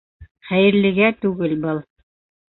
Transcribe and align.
Хәйерлегә 0.51 1.11
түгел 1.27 1.55
был. 1.69 1.85